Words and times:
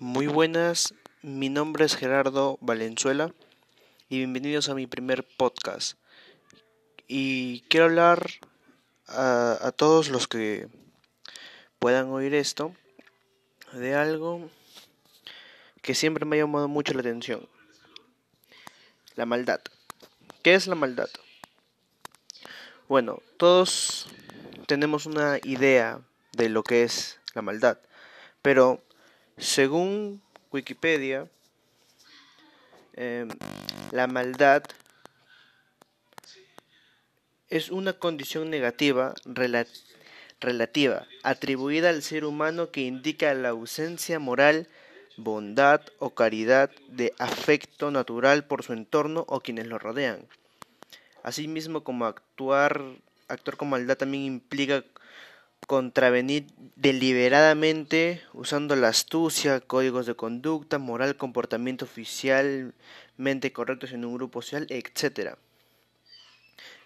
Muy 0.00 0.28
buenas, 0.28 0.94
mi 1.22 1.48
nombre 1.48 1.84
es 1.84 1.96
Gerardo 1.96 2.56
Valenzuela 2.60 3.34
y 4.08 4.18
bienvenidos 4.18 4.68
a 4.68 4.76
mi 4.76 4.86
primer 4.86 5.26
podcast. 5.36 5.98
Y 7.08 7.62
quiero 7.62 7.86
hablar 7.86 8.24
a, 9.08 9.72
todos 9.74 10.08
los 10.10 10.28
que 10.28 10.68
puedan 11.80 12.10
oír 12.10 12.32
esto 12.32 12.76
de 13.72 13.96
algo 13.96 14.48
que 15.82 15.96
siempre 15.96 16.24
me 16.24 16.36
ha 16.36 16.44
llamado 16.44 16.68
mucho 16.68 16.94
la 16.94 17.00
atención. 17.00 17.48
La 19.16 19.26
maldad. 19.26 19.60
¿Qué 20.44 20.54
es 20.54 20.68
la 20.68 20.76
maldad? 20.76 21.08
Bueno, 22.86 23.20
todos 23.36 24.06
tenemos 24.68 25.06
una 25.06 25.40
idea 25.42 26.00
de 26.34 26.50
lo 26.50 26.62
que 26.62 26.84
es 26.84 27.18
la 27.34 27.42
maldad, 27.42 27.78
pero 28.42 28.84
según 29.38 30.20
Wikipedia, 30.52 31.28
eh, 32.94 33.26
la 33.92 34.06
maldad 34.06 34.64
es 37.48 37.70
una 37.70 37.92
condición 37.92 38.50
negativa 38.50 39.14
relativa 40.40 41.06
atribuida 41.22 41.88
al 41.90 42.02
ser 42.02 42.24
humano 42.24 42.70
que 42.70 42.82
indica 42.82 43.32
la 43.34 43.50
ausencia 43.50 44.18
moral, 44.18 44.68
bondad 45.16 45.80
o 45.98 46.10
caridad 46.10 46.70
de 46.88 47.14
afecto 47.18 47.90
natural 47.90 48.44
por 48.44 48.62
su 48.62 48.72
entorno 48.72 49.24
o 49.28 49.40
quienes 49.40 49.66
lo 49.66 49.78
rodean. 49.78 50.26
Asimismo, 51.22 51.84
como 51.84 52.06
actuar, 52.06 52.82
actuar 53.28 53.56
con 53.56 53.70
maldad 53.70 53.96
también 53.96 54.24
implica 54.24 54.84
contravenir 55.68 56.46
deliberadamente 56.76 58.22
usando 58.32 58.74
la 58.74 58.88
astucia, 58.88 59.60
códigos 59.60 60.06
de 60.06 60.14
conducta, 60.14 60.78
moral, 60.78 61.18
comportamiento 61.18 61.84
oficialmente 61.84 63.52
correctos 63.52 63.92
en 63.92 64.06
un 64.06 64.14
grupo 64.14 64.40
social, 64.40 64.66
etc. 64.70 65.36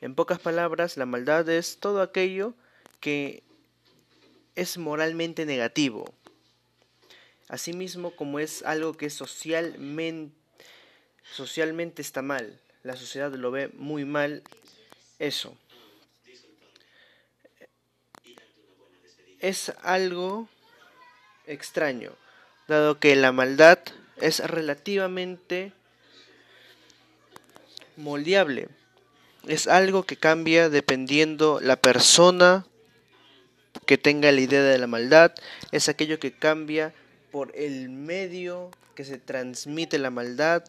En 0.00 0.14
pocas 0.14 0.38
palabras, 0.38 0.96
la 0.96 1.04
maldad 1.04 1.46
es 1.50 1.76
todo 1.78 2.00
aquello 2.00 2.54
que 3.00 3.42
es 4.56 4.78
moralmente 4.78 5.44
negativo. 5.44 6.14
Asimismo, 7.48 8.16
como 8.16 8.38
es 8.38 8.62
algo 8.62 8.94
que 8.94 9.10
socialmente, 9.10 10.34
socialmente 11.30 12.00
está 12.00 12.22
mal, 12.22 12.58
la 12.82 12.96
sociedad 12.96 13.30
lo 13.34 13.50
ve 13.50 13.68
muy 13.74 14.06
mal, 14.06 14.42
eso. 15.18 15.54
Es 19.40 19.72
algo 19.82 20.48
extraño, 21.46 22.12
dado 22.68 22.98
que 22.98 23.16
la 23.16 23.32
maldad 23.32 23.78
es 24.20 24.40
relativamente 24.40 25.72
moldeable. 27.96 28.68
Es 29.46 29.66
algo 29.66 30.04
que 30.04 30.16
cambia 30.16 30.68
dependiendo 30.68 31.60
la 31.60 31.76
persona 31.76 32.66
que 33.86 33.98
tenga 33.98 34.30
la 34.30 34.40
idea 34.40 34.62
de 34.62 34.78
la 34.78 34.86
maldad, 34.86 35.32
es 35.72 35.88
aquello 35.88 36.20
que 36.20 36.32
cambia 36.32 36.92
por 37.32 37.52
el 37.56 37.88
medio 37.88 38.70
que 38.94 39.04
se 39.04 39.18
transmite 39.18 39.98
la 39.98 40.10
maldad. 40.10 40.64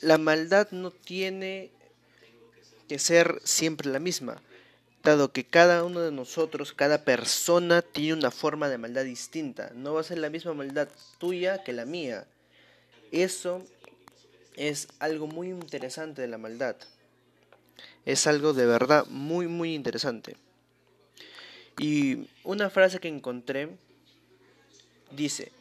La 0.00 0.16
maldad 0.16 0.68
no 0.70 0.90
tiene 0.90 1.70
que 2.88 2.98
ser 2.98 3.40
siempre 3.44 3.90
la 3.90 3.98
misma 3.98 4.40
que 5.32 5.44
cada 5.44 5.84
uno 5.84 6.00
de 6.00 6.10
nosotros, 6.10 6.72
cada 6.72 7.04
persona 7.04 7.80
tiene 7.80 8.14
una 8.14 8.32
forma 8.32 8.68
de 8.68 8.76
maldad 8.76 9.04
distinta. 9.04 9.70
No 9.72 9.94
va 9.94 10.00
a 10.00 10.04
ser 10.04 10.18
la 10.18 10.30
misma 10.30 10.52
maldad 10.52 10.88
tuya 11.18 11.62
que 11.62 11.72
la 11.72 11.84
mía. 11.84 12.26
Eso 13.12 13.64
es 14.56 14.88
algo 14.98 15.28
muy 15.28 15.50
interesante 15.50 16.22
de 16.22 16.28
la 16.28 16.38
maldad. 16.38 16.74
Es 18.04 18.26
algo 18.26 18.52
de 18.52 18.66
verdad 18.66 19.06
muy, 19.06 19.46
muy 19.46 19.74
interesante. 19.74 20.36
Y 21.78 22.26
una 22.42 22.68
frase 22.68 22.98
que 22.98 23.06
encontré 23.06 23.68
dice, 25.12 25.52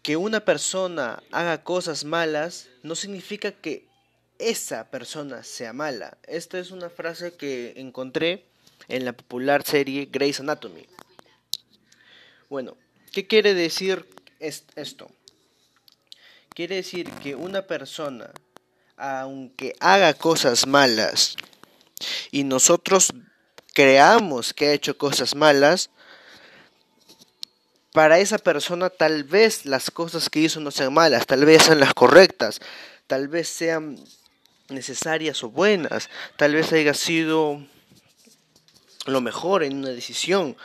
que 0.00 0.16
una 0.16 0.44
persona 0.44 1.24
haga 1.32 1.64
cosas 1.64 2.04
malas 2.04 2.68
no 2.84 2.94
significa 2.94 3.50
que 3.50 3.87
esa 4.38 4.90
persona 4.90 5.42
sea 5.42 5.72
mala. 5.72 6.18
Esta 6.26 6.58
es 6.58 6.70
una 6.70 6.90
frase 6.90 7.34
que 7.34 7.74
encontré 7.76 8.44
en 8.88 9.04
la 9.04 9.12
popular 9.12 9.64
serie 9.64 10.08
Grey's 10.10 10.40
Anatomy. 10.40 10.86
Bueno, 12.48 12.76
¿qué 13.12 13.26
quiere 13.26 13.54
decir 13.54 14.06
esto? 14.38 15.10
Quiere 16.54 16.76
decir 16.76 17.10
que 17.22 17.34
una 17.34 17.66
persona, 17.66 18.30
aunque 18.96 19.74
haga 19.80 20.14
cosas 20.14 20.66
malas, 20.66 21.36
y 22.30 22.44
nosotros 22.44 23.12
creamos 23.74 24.54
que 24.54 24.68
ha 24.68 24.72
hecho 24.72 24.96
cosas 24.96 25.34
malas, 25.34 25.90
para 27.92 28.18
esa 28.18 28.38
persona 28.38 28.90
tal 28.90 29.24
vez 29.24 29.66
las 29.66 29.90
cosas 29.90 30.30
que 30.30 30.40
hizo 30.40 30.60
no 30.60 30.70
sean 30.70 30.94
malas, 30.94 31.26
tal 31.26 31.44
vez 31.44 31.64
sean 31.64 31.80
las 31.80 31.94
correctas, 31.94 32.60
tal 33.06 33.28
vez 33.28 33.48
sean 33.48 33.98
necesarias 34.68 35.42
o 35.42 35.50
buenas, 35.50 36.10
tal 36.36 36.54
vez 36.54 36.72
haya 36.72 36.94
sido 36.94 37.62
lo 39.06 39.20
mejor 39.20 39.62
en 39.62 39.78
una 39.78 39.90
decisión, 39.90 40.56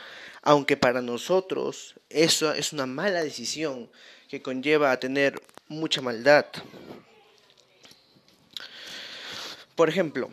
aunque 0.42 0.76
para 0.76 1.00
nosotros 1.00 1.94
eso 2.10 2.52
es 2.52 2.72
una 2.72 2.86
mala 2.86 3.22
decisión 3.22 3.90
que 4.28 4.42
conlleva 4.42 4.92
a 4.92 5.00
tener 5.00 5.40
mucha 5.68 6.00
maldad. 6.00 6.46
Por 9.74 9.88
ejemplo, 9.88 10.30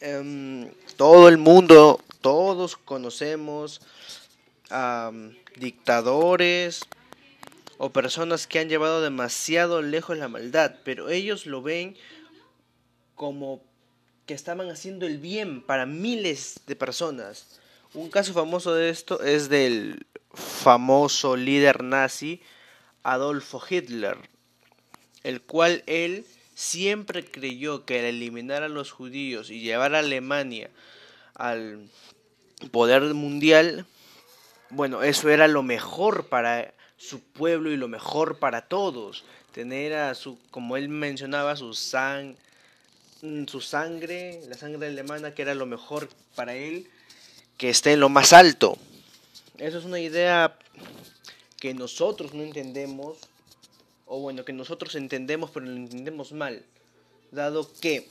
em, 0.00 0.70
todo 0.96 1.28
el 1.28 1.38
mundo, 1.38 2.00
todos 2.20 2.76
conocemos 2.76 3.80
a 4.70 5.10
dictadores, 5.56 6.82
o 7.78 7.90
personas 7.90 8.46
que 8.46 8.58
han 8.58 8.68
llevado 8.68 9.00
demasiado 9.00 9.82
lejos 9.82 10.18
la 10.18 10.28
maldad, 10.28 10.74
pero 10.84 11.08
ellos 11.08 11.46
lo 11.46 11.62
ven 11.62 11.96
como 13.14 13.62
que 14.26 14.34
estaban 14.34 14.68
haciendo 14.68 15.06
el 15.06 15.18
bien 15.18 15.62
para 15.62 15.86
miles 15.86 16.60
de 16.66 16.76
personas. 16.76 17.60
Un 17.94 18.10
caso 18.10 18.34
famoso 18.34 18.74
de 18.74 18.90
esto 18.90 19.22
es 19.22 19.48
del 19.48 20.06
famoso 20.34 21.36
líder 21.36 21.82
nazi 21.82 22.42
Adolfo 23.02 23.62
Hitler, 23.68 24.18
el 25.22 25.40
cual 25.40 25.82
él 25.86 26.26
siempre 26.54 27.24
creyó 27.24 27.86
que 27.86 28.00
al 28.00 28.06
eliminar 28.06 28.64
a 28.64 28.68
los 28.68 28.90
judíos 28.90 29.50
y 29.50 29.60
llevar 29.60 29.94
a 29.94 30.00
Alemania 30.00 30.70
al 31.34 31.88
poder 32.72 33.02
mundial, 33.14 33.86
bueno, 34.70 35.02
eso 35.04 35.30
era 35.30 35.46
lo 35.46 35.62
mejor 35.62 36.26
para 36.26 36.74
su 36.98 37.20
pueblo 37.20 37.70
y 37.70 37.78
lo 37.78 37.88
mejor 37.88 38.38
para 38.38 38.68
todos. 38.68 39.24
Tener 39.52 39.94
a 39.94 40.14
su, 40.14 40.38
como 40.50 40.76
él 40.76 40.90
mencionaba, 40.90 41.56
su 41.56 41.72
sang, 41.72 42.36
Mm, 43.20 43.46
su 43.46 43.60
sangre, 43.60 44.40
la 44.48 44.56
sangre 44.56 44.86
alemana, 44.86 45.34
que 45.34 45.42
era 45.42 45.52
lo 45.52 45.66
mejor 45.66 46.08
para 46.36 46.54
él, 46.54 46.88
que 47.56 47.68
esté 47.68 47.94
en 47.94 48.00
lo 48.00 48.08
más 48.08 48.32
alto. 48.32 48.78
Eso 49.58 49.78
es 49.78 49.84
una 49.84 49.98
idea 49.98 50.56
que 51.58 51.74
nosotros 51.74 52.32
no 52.32 52.44
entendemos, 52.44 53.18
o 54.06 54.20
bueno, 54.20 54.44
que 54.44 54.52
nosotros 54.52 54.94
entendemos, 54.94 55.50
pero 55.50 55.66
lo 55.66 55.74
entendemos 55.74 56.30
mal, 56.30 56.62
dado 57.32 57.68
que 57.80 58.06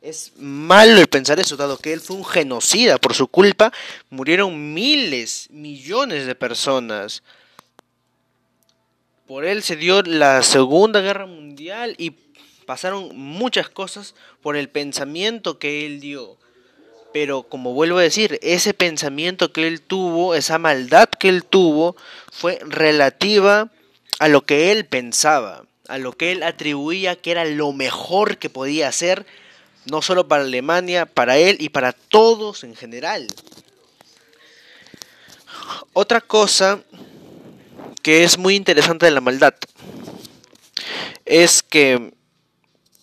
es 0.00 0.30
malo 0.36 1.00
el 1.00 1.08
pensar 1.08 1.40
eso, 1.40 1.56
dado 1.56 1.76
que 1.76 1.92
él 1.92 2.00
fue 2.00 2.16
un 2.16 2.24
genocida, 2.24 2.98
por 2.98 3.14
su 3.14 3.26
culpa 3.26 3.72
murieron 4.08 4.72
miles, 4.72 5.48
millones 5.50 6.26
de 6.26 6.36
personas. 6.36 7.24
Por 9.26 9.46
él 9.46 9.62
se 9.62 9.76
dio 9.76 10.02
la 10.02 10.42
Segunda 10.42 11.00
Guerra 11.00 11.24
Mundial 11.24 11.94
y 11.96 12.10
pasaron 12.66 13.16
muchas 13.16 13.70
cosas 13.70 14.14
por 14.42 14.54
el 14.54 14.68
pensamiento 14.68 15.58
que 15.58 15.86
él 15.86 16.00
dio. 16.00 16.36
Pero 17.14 17.44
como 17.44 17.72
vuelvo 17.72 17.96
a 17.96 18.02
decir, 18.02 18.38
ese 18.42 18.74
pensamiento 18.74 19.50
que 19.50 19.66
él 19.66 19.80
tuvo, 19.80 20.34
esa 20.34 20.58
maldad 20.58 21.08
que 21.08 21.30
él 21.30 21.42
tuvo, 21.42 21.96
fue 22.30 22.58
relativa 22.66 23.70
a 24.18 24.28
lo 24.28 24.42
que 24.42 24.72
él 24.72 24.84
pensaba, 24.84 25.64
a 25.88 25.96
lo 25.96 26.12
que 26.12 26.32
él 26.32 26.42
atribuía 26.42 27.16
que 27.16 27.30
era 27.30 27.46
lo 27.46 27.72
mejor 27.72 28.36
que 28.36 28.50
podía 28.50 28.88
hacer, 28.88 29.24
no 29.86 30.02
solo 30.02 30.28
para 30.28 30.42
Alemania, 30.42 31.06
para 31.06 31.38
él 31.38 31.56
y 31.60 31.70
para 31.70 31.92
todos 31.92 32.62
en 32.62 32.76
general. 32.76 33.26
Otra 35.94 36.20
cosa 36.20 36.82
que 38.04 38.22
es 38.22 38.36
muy 38.36 38.54
interesante 38.54 39.06
de 39.06 39.12
la 39.12 39.22
maldad 39.22 39.54
es 41.24 41.62
que 41.62 42.12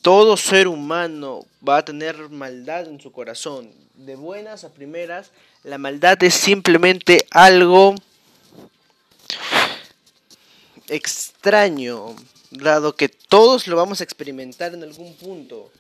todo 0.03 0.38
ser 0.38 0.68
humano 0.68 1.44
va 1.68 1.77
a 1.77 1.86
tener 1.86 2.30
maldad 2.30 2.88
en 2.88 3.01
su 3.01 3.12
corazón. 3.12 3.71
De 3.95 4.15
buenas 4.15 4.63
a 4.63 4.69
primeras, 4.71 5.31
la 5.63 5.80
maldad 5.80 6.21
es 6.24 6.36
simplemente 6.36 7.25
algo 7.31 7.95
extraño, 10.88 12.15
dado 12.51 12.95
que 12.95 13.09
todos 13.09 13.65
lo 13.65 13.77
vamos 13.77 14.01
a 14.01 14.03
experimentar 14.03 14.75
en 14.75 14.83
algún 14.83 15.15
punto. 15.15 15.71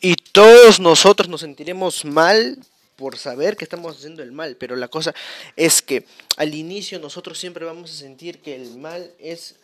Y 0.00 0.14
todos 0.14 0.80
nosotros 0.80 1.28
nos 1.28 1.42
sentiremos 1.42 2.06
mal 2.06 2.56
por 3.00 3.16
saber 3.16 3.56
que 3.56 3.64
estamos 3.64 3.96
haciendo 3.96 4.22
el 4.22 4.30
mal, 4.30 4.56
pero 4.56 4.76
la 4.76 4.88
cosa 4.88 5.14
es 5.56 5.80
que 5.80 6.04
al 6.36 6.54
inicio 6.54 6.98
nosotros 6.98 7.38
siempre 7.38 7.64
vamos 7.64 7.90
a 7.90 7.94
sentir 7.94 8.42
que 8.42 8.54
el 8.54 8.76
mal 8.76 9.10
es, 9.18 9.56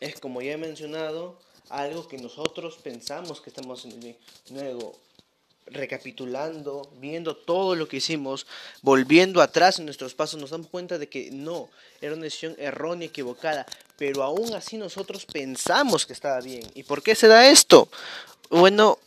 es 0.00 0.18
como 0.18 0.40
ya 0.40 0.52
he 0.52 0.56
mencionado, 0.56 1.38
algo 1.68 2.08
que 2.08 2.16
nosotros 2.16 2.78
pensamos 2.82 3.42
que 3.42 3.50
estamos 3.50 3.80
haciendo 3.80 4.00
bien. 4.02 4.16
Luego, 4.48 4.98
recapitulando, 5.66 6.90
viendo 7.00 7.36
todo 7.36 7.74
lo 7.74 7.86
que 7.86 7.98
hicimos, 7.98 8.46
volviendo 8.80 9.42
atrás 9.42 9.78
en 9.78 9.84
nuestros 9.84 10.14
pasos, 10.14 10.40
nos 10.40 10.50
damos 10.50 10.68
cuenta 10.68 10.96
de 10.96 11.10
que 11.10 11.30
no, 11.32 11.68
era 12.00 12.14
una 12.14 12.24
decisión 12.24 12.56
errónea, 12.56 13.08
equivocada, 13.08 13.66
pero 13.98 14.22
aún 14.22 14.54
así 14.54 14.78
nosotros 14.78 15.26
pensamos 15.26 16.06
que 16.06 16.14
estaba 16.14 16.40
bien. 16.40 16.62
¿Y 16.74 16.84
por 16.84 17.02
qué 17.02 17.14
se 17.14 17.28
da 17.28 17.50
esto? 17.50 17.90
Bueno, 18.48 18.98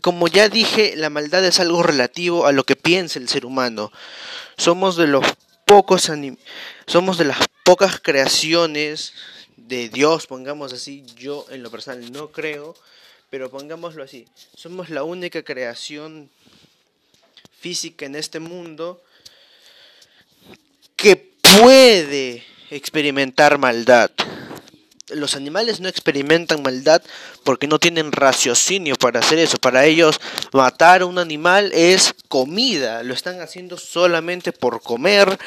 como 0.00 0.28
ya 0.28 0.48
dije, 0.48 0.94
la 0.96 1.10
maldad 1.10 1.44
es 1.44 1.60
algo 1.60 1.82
relativo 1.82 2.46
a 2.46 2.52
lo 2.52 2.64
que 2.64 2.76
piensa 2.76 3.18
el 3.18 3.28
ser 3.28 3.46
humano. 3.46 3.92
Somos 4.56 4.96
de 4.96 5.06
los 5.06 5.24
pocos 5.66 6.10
somos 6.86 7.18
de 7.18 7.24
las 7.24 7.38
pocas 7.64 8.00
creaciones 8.00 9.12
de 9.56 9.88
Dios, 9.88 10.26
pongamos 10.26 10.72
así, 10.72 11.04
yo 11.16 11.46
en 11.50 11.62
lo 11.62 11.70
personal 11.70 12.10
no 12.10 12.32
creo, 12.32 12.74
pero 13.30 13.50
pongámoslo 13.50 14.02
así, 14.02 14.26
somos 14.56 14.90
la 14.90 15.04
única 15.04 15.44
creación 15.44 16.28
física 17.60 18.06
en 18.06 18.16
este 18.16 18.40
mundo 18.40 19.00
que 20.96 21.14
puede 21.14 22.44
experimentar 22.70 23.58
maldad 23.58 24.10
los 25.14 25.34
animales 25.36 25.80
no 25.80 25.88
experimentan 25.88 26.62
maldad 26.62 27.02
porque 27.44 27.66
no 27.66 27.78
tienen 27.78 28.12
raciocinio 28.12 28.96
para 28.96 29.20
hacer 29.20 29.38
eso. 29.38 29.58
Para 29.58 29.84
ellos 29.84 30.20
matar 30.52 31.02
a 31.02 31.06
un 31.06 31.18
animal 31.18 31.72
es 31.72 32.14
comida. 32.28 33.02
Lo 33.02 33.14
están 33.14 33.40
haciendo 33.40 33.76
solamente 33.76 34.52
por 34.52 34.82
comer, 34.82 35.38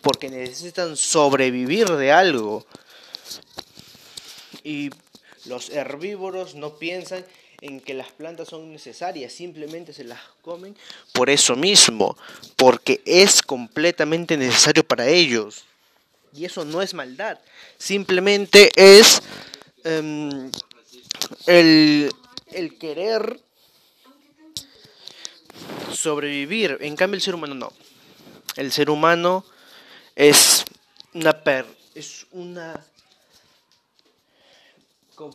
porque 0.00 0.28
necesitan 0.28 0.96
sobrevivir 0.96 1.88
de 1.88 2.12
algo. 2.12 2.66
Y 4.64 4.90
los 5.46 5.70
herbívoros 5.70 6.54
no 6.54 6.78
piensan 6.78 7.24
en 7.60 7.80
que 7.80 7.94
las 7.94 8.10
plantas 8.10 8.48
son 8.48 8.72
necesarias, 8.72 9.32
simplemente 9.32 9.92
se 9.92 10.02
las 10.02 10.20
comen 10.42 10.76
por 11.12 11.30
eso 11.30 11.54
mismo, 11.54 12.16
porque 12.56 13.00
es 13.06 13.40
completamente 13.40 14.36
necesario 14.36 14.82
para 14.84 15.06
ellos. 15.06 15.64
Y 16.34 16.44
eso 16.44 16.64
no 16.64 16.80
es 16.82 16.94
maldad, 16.94 17.38
simplemente 17.78 18.70
es 18.76 19.20
em, 19.84 20.50
el, 21.46 22.10
el 22.52 22.78
querer 22.78 23.40
sobrevivir. 25.92 26.78
En 26.80 26.96
cambio 26.96 27.16
el 27.16 27.22
ser 27.22 27.34
humano 27.34 27.54
no. 27.54 27.72
El 28.56 28.72
ser 28.72 28.90
humano 28.90 29.44
es 30.14 30.64
una 31.14 31.42
per 31.42 31.66
es 31.94 32.26
una 32.32 32.84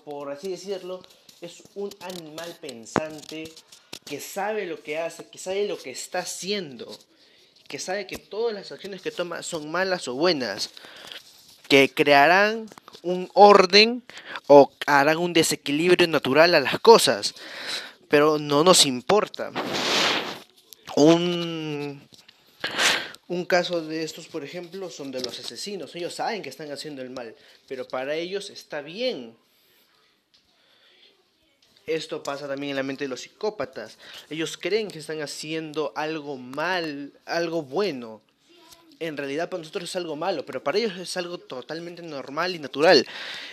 por 0.03 0.31
así 0.31 0.49
decirlo, 0.49 1.01
es 1.39 1.63
un 1.75 1.89
animal 2.01 2.57
pensante 2.59 3.51
que 4.03 4.19
sabe 4.19 4.65
lo 4.65 4.81
que 4.81 4.97
hace, 4.97 5.25
que 5.29 5.37
sabe 5.37 5.67
lo 5.67 5.77
que 5.77 5.91
está 5.91 6.19
haciendo 6.19 6.97
que 7.67 7.79
sabe 7.79 8.07
que 8.07 8.17
todas 8.17 8.53
las 8.53 8.71
acciones 8.71 9.01
que 9.01 9.11
toma 9.11 9.43
son 9.43 9.71
malas 9.71 10.07
o 10.07 10.13
buenas, 10.13 10.69
que 11.67 11.89
crearán 11.93 12.67
un 13.03 13.29
orden 13.33 14.03
o 14.47 14.71
harán 14.85 15.17
un 15.17 15.33
desequilibrio 15.33 16.07
natural 16.07 16.55
a 16.55 16.59
las 16.59 16.79
cosas, 16.79 17.35
pero 18.07 18.39
no 18.39 18.63
nos 18.63 18.85
importa. 18.85 19.51
Un, 20.95 22.01
un 23.27 23.45
caso 23.45 23.81
de 23.81 24.03
estos, 24.03 24.27
por 24.27 24.43
ejemplo, 24.43 24.89
son 24.89 25.11
de 25.11 25.21
los 25.21 25.39
asesinos. 25.39 25.95
Ellos 25.95 26.15
saben 26.15 26.41
que 26.41 26.49
están 26.49 26.71
haciendo 26.71 27.01
el 27.01 27.09
mal, 27.09 27.35
pero 27.67 27.87
para 27.87 28.15
ellos 28.15 28.49
está 28.49 28.81
bien 28.81 29.35
esto 31.87 32.21
pasa 32.21 32.49
también 32.49 32.71
en 32.71 32.75
la 32.75 32.83
mente 32.83 33.05
de 33.05 33.07
los 33.07 33.21
psicópatas. 33.21 33.97
Ellos 34.29 34.57
creen 34.57 34.89
que 34.89 34.99
están 34.99 35.21
haciendo 35.21 35.93
algo 35.95 36.37
mal, 36.37 37.13
algo 37.25 37.63
bueno. 37.63 38.21
En 38.99 39.15
realidad 39.15 39.49
para 39.49 39.59
nosotros 39.59 39.89
es 39.89 39.95
algo 39.95 40.17
malo, 40.17 40.45
pero 40.45 40.61
para 40.61 40.79
ellos 40.79 40.97
es 40.97 41.15
algo 41.15 41.37
totalmente 41.37 42.01
normal 42.01 42.55
y 42.55 42.59
natural. 42.59 43.07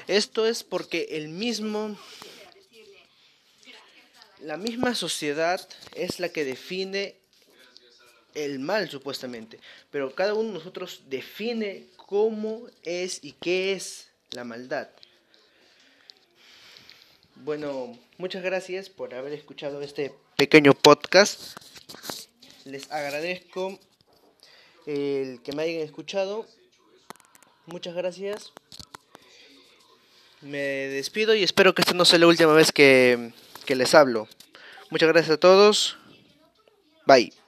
Esto 0.09 0.47
es 0.47 0.65
porque 0.65 1.07
el 1.13 1.29
mismo 1.29 1.97
la 4.41 4.57
misma 4.57 4.95
sociedad 4.95 5.67
es 5.95 6.19
la 6.19 6.29
que 6.29 6.45
define 6.45 7.15
el 8.35 8.59
mal 8.59 8.91
supuestamente, 8.91 9.61
pero 9.91 10.15
cada 10.15 10.35
uno 10.35 10.49
de 10.49 10.55
nosotros 10.59 11.03
define 11.09 11.87
cómo 11.97 12.67
es 12.83 13.21
y 13.23 13.33
qué 13.33 13.73
es 13.73 14.09
la 14.33 14.45
maldad. 14.45 14.89
Bueno, 17.37 17.99
muchas 18.17 18.43
gracias 18.43 18.89
por 18.89 19.15
haber 19.15 19.33
escuchado 19.33 19.83
este 19.83 20.13
pequeño 20.37 20.73
podcast. 20.75 21.59
Les 22.65 22.91
agradezco 22.91 23.79
el 24.87 25.41
que 25.43 25.53
me 25.53 25.65
hayan 25.65 25.83
escuchado. 25.83 26.47
Muchas 27.67 27.95
gracias. 27.95 28.53
Me 30.41 30.59
despido 30.59 31.35
y 31.35 31.43
espero 31.43 31.75
que 31.75 31.83
esta 31.83 31.95
no 31.95 32.05
sea 32.05 32.19
la 32.19 32.27
última 32.27 32.53
vez 32.53 32.71
que, 32.73 33.33
que 33.65 33.75
les 33.75 33.95
hablo. 33.95 34.29
Muchas 34.91 35.09
gracias 35.09 35.35
a 35.35 35.41
todos. 35.41 35.97
Bye. 37.07 37.44